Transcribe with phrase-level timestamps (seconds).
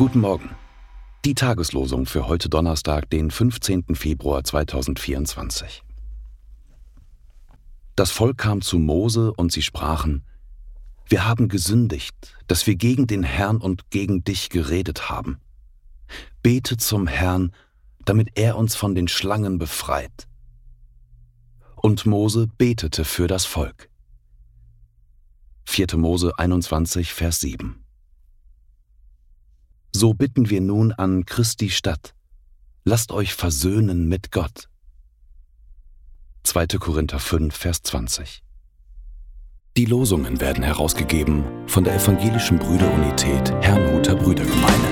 [0.00, 0.48] Morgen.
[1.26, 3.94] Die Tageslosung für heute Donnerstag, den 15.
[3.94, 5.82] Februar 2024.
[7.96, 10.24] Das Volk kam zu Mose und sie sprachen,
[11.06, 15.38] Wir haben gesündigt, dass wir gegen den Herrn und gegen dich geredet haben.
[16.42, 17.52] Bete zum Herrn,
[18.06, 20.26] damit er uns von den Schlangen befreit.
[21.76, 23.90] Und Mose betete für das Volk.
[25.66, 25.98] 4.
[25.98, 27.79] Mose 21, Vers 7.
[29.92, 32.14] So bitten wir nun an Christi Stadt,
[32.84, 34.68] lasst euch versöhnen mit Gott.
[36.44, 36.66] 2.
[36.78, 38.42] Korinther 5, Vers 20.
[39.76, 44.89] Die Losungen werden herausgegeben von der Evangelischen Brüderunität Herrnhuter Brüdergemeine.